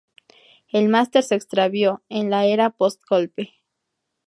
El 0.71 0.89
master 0.89 1.21
se 1.21 1.35
extravió, 1.35 2.01
en 2.09 2.31
la 2.31 2.47
era 2.47 2.71
post 2.71 3.03
golpe. 3.07 3.53